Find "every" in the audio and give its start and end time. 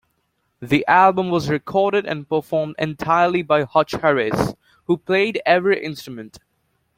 5.45-5.83